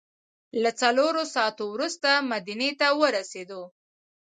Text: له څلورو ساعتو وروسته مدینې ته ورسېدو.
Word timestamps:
له 0.63 0.69
څلورو 0.81 1.23
ساعتو 1.33 1.63
وروسته 1.73 2.09
مدینې 2.31 2.71
ته 2.79 2.87
ورسېدو. 2.99 3.61